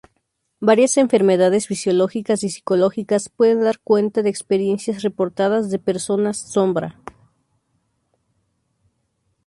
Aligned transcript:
Varias 0.61 0.97
enfermedades 0.97 1.67
fisiológicas 1.67 2.43
y 2.43 2.49
psicológicas 2.49 3.29
pueden 3.29 3.61
dar 3.61 3.77
cuenta 3.81 4.23
de 4.23 4.31
experiencias 4.31 5.03
reportadas 5.03 5.69
de 5.69 5.77
personas 5.77 6.37
sombra. 6.37 6.97